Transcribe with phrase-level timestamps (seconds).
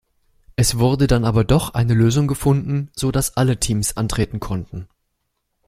[0.55, 4.87] Es wurde dann aber doch eine Lösung gefunden, so dass alle Teams antreten konnten.